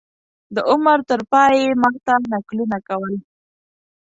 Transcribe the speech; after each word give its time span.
د 0.55 0.57
عمر 0.69 0.99
تر 1.09 1.19
پایه 1.31 1.57
یې 1.63 1.73
ما 1.81 1.89
ته 2.05 2.13
نکلونه 2.31 2.77
کول. 2.87 3.13